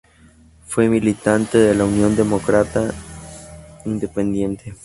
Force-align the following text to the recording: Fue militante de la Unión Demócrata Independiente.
Fue 0.65 0.89
militante 0.89 1.59
de 1.59 1.75
la 1.75 1.85
Unión 1.85 2.15
Demócrata 2.15 2.91
Independiente. 3.85 4.73